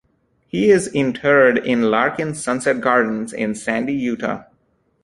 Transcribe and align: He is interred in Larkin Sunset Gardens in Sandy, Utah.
He 0.47 0.71
is 0.71 0.87
interred 0.87 1.59
in 1.59 1.91
Larkin 1.91 2.33
Sunset 2.33 2.81
Gardens 2.81 3.33
in 3.33 3.53
Sandy, 3.53 3.93
Utah. 3.93 4.45